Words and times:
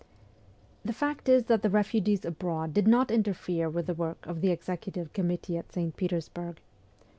The 0.83 0.93
fact 0.93 1.29
is 1.29 1.43
that 1.43 1.61
the 1.61 1.69
refugees 1.69 2.25
abroad 2.25 2.73
did 2.73 2.87
not 2.87 3.11
inter 3.11 3.33
fere 3.35 3.69
with 3.69 3.85
the 3.85 3.93
work 3.93 4.25
of 4.25 4.41
the 4.41 4.49
Executive 4.49 5.13
Committee 5.13 5.59
at 5.59 5.71
St. 5.71 5.95
Petersburg. 5.95 6.59